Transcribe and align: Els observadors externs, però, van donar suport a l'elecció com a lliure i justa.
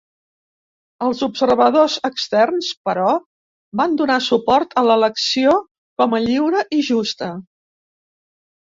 Els 1.07 1.19
observadors 1.27 1.97
externs, 2.09 2.71
però, 2.89 3.13
van 3.83 3.95
donar 4.01 4.19
suport 4.31 4.77
a 4.83 4.87
l'elecció 4.91 5.57
com 5.99 6.19
a 6.19 6.25
lliure 6.29 6.69
i 6.81 6.85
justa. 6.93 7.33